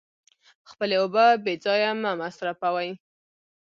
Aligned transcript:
خپلې 0.69 0.95
اوبه 1.01 1.25
بې 1.43 1.53
ځایه 1.65 1.91
مه 2.01 2.11
مصرفوئ. 2.21 2.89